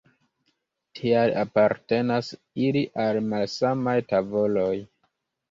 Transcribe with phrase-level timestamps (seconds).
[0.99, 2.31] Tial apartenas
[2.65, 4.73] ili al malsamaj tavoloj.